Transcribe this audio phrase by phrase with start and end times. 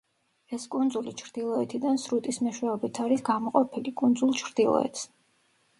[0.55, 5.09] ეს კუნძული ჩრდილოეთიდან სრუტის მეშვეობით არის გამოყოფილი, კუნძულ ჩრდილოეთს.